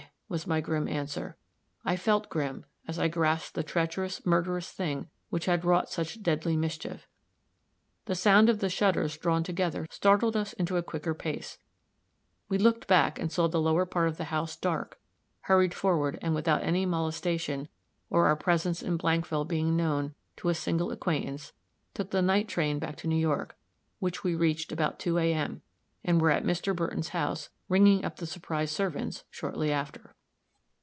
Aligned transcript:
was 0.31 0.47
my 0.47 0.61
grim 0.61 0.87
answer; 0.87 1.35
I 1.83 1.97
felt 1.97 2.29
grim, 2.29 2.63
as 2.87 2.97
I 2.97 3.09
grasped 3.09 3.53
the 3.53 3.63
treacherous, 3.63 4.25
murderous 4.25 4.71
thing 4.71 5.09
which 5.29 5.43
had 5.43 5.65
wrought 5.65 5.89
such 5.89 6.23
deadly 6.23 6.55
mischief. 6.55 7.05
The 8.05 8.15
sound 8.15 8.47
of 8.47 8.71
shutters 8.71 9.17
drawn 9.17 9.43
together 9.43 9.85
startled 9.89 10.37
us 10.37 10.53
into 10.53 10.77
a 10.77 10.83
quicker 10.83 11.13
pace; 11.13 11.57
we 12.47 12.57
looked 12.57 12.87
back 12.87 13.19
and 13.19 13.29
saw 13.29 13.47
the 13.49 13.59
lower 13.59 13.85
part 13.85 14.07
of 14.07 14.15
the 14.15 14.23
house 14.31 14.55
dark 14.55 14.97
hurried 15.41 15.73
forward, 15.73 16.17
and 16.21 16.33
without 16.33 16.63
any 16.63 16.85
molestation, 16.85 17.67
or 18.09 18.27
our 18.27 18.37
presence 18.37 18.81
in 18.81 18.97
Blankville 18.97 19.43
being 19.49 19.75
known 19.75 20.15
to 20.37 20.47
a 20.47 20.53
single 20.55 20.91
acquaintance, 20.91 21.51
took 21.93 22.11
the 22.11 22.21
night 22.21 22.47
train 22.47 22.79
back 22.79 22.95
to 22.95 23.07
New 23.07 23.17
York, 23.19 23.57
which 23.99 24.23
we 24.23 24.33
reached 24.33 24.71
about 24.71 24.97
two, 24.97 25.17
A. 25.17 25.33
M. 25.33 25.61
and 26.05 26.21
were 26.21 26.31
at 26.31 26.45
Mr. 26.45 26.73
Burton's 26.73 27.09
house, 27.09 27.49
ringing 27.67 28.05
up 28.05 28.15
the 28.15 28.25
surprised 28.25 28.73
servants, 28.73 29.25
shortly 29.29 29.73
after. 29.73 30.15